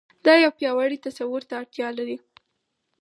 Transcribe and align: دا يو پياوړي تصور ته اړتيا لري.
دا 0.25 0.33
يو 0.43 0.51
پياوړي 0.57 0.97
تصور 1.05 1.41
ته 1.49 1.53
اړتيا 1.61 1.87
لري. 1.97 2.17